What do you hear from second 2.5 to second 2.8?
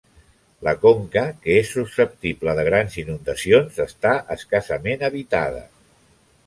de